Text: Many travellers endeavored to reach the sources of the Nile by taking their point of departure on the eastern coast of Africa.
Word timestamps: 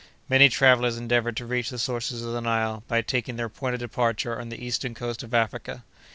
Many 0.27 0.49
travellers 0.49 0.97
endeavored 0.97 1.37
to 1.37 1.45
reach 1.45 1.69
the 1.69 1.77
sources 1.77 2.23
of 2.23 2.33
the 2.33 2.41
Nile 2.41 2.83
by 2.87 3.03
taking 3.03 3.35
their 3.35 3.49
point 3.49 3.75
of 3.75 3.79
departure 3.81 4.41
on 4.41 4.49
the 4.49 4.65
eastern 4.65 4.95
coast 4.95 5.21
of 5.21 5.31
Africa. 5.35 5.83